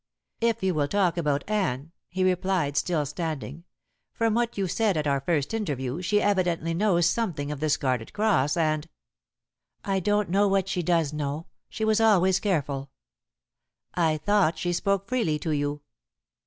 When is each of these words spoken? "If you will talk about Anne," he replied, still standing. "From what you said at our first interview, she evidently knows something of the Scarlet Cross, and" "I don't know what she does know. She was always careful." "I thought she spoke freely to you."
"If 0.39 0.63
you 0.63 0.73
will 0.73 0.87
talk 0.87 1.15
about 1.15 1.47
Anne," 1.47 1.91
he 2.09 2.23
replied, 2.23 2.75
still 2.75 3.05
standing. 3.05 3.65
"From 4.13 4.33
what 4.33 4.57
you 4.57 4.65
said 4.65 4.97
at 4.97 5.05
our 5.05 5.21
first 5.21 5.53
interview, 5.53 6.01
she 6.01 6.19
evidently 6.19 6.73
knows 6.73 7.05
something 7.05 7.51
of 7.51 7.59
the 7.59 7.69
Scarlet 7.69 8.11
Cross, 8.11 8.57
and" 8.57 8.89
"I 9.85 9.99
don't 9.99 10.29
know 10.31 10.47
what 10.47 10.67
she 10.67 10.81
does 10.81 11.13
know. 11.13 11.45
She 11.69 11.85
was 11.85 12.01
always 12.01 12.39
careful." 12.39 12.89
"I 13.93 14.17
thought 14.17 14.57
she 14.57 14.73
spoke 14.73 15.05
freely 15.07 15.37
to 15.37 15.51
you." 15.51 15.81